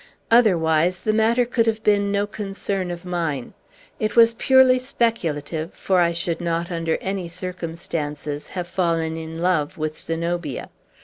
Otherwise, 0.31 1.01
the 1.01 1.13
matter 1.13 1.45
could 1.45 1.67
have 1.67 1.83
been 1.83 2.11
no 2.11 2.25
concern 2.25 2.89
of 2.89 3.05
mine. 3.05 3.53
It 3.99 4.15
was 4.15 4.33
purely 4.33 4.79
speculative, 4.79 5.75
for 5.75 5.99
I 6.01 6.11
should 6.11 6.41
not, 6.41 6.71
under 6.71 6.97
any 7.01 7.27
circumstances, 7.27 8.47
have 8.57 8.67
fallen 8.67 9.15
in 9.15 9.43
love 9.43 9.77
with 9.77 9.99
Zenobia. 10.01 10.71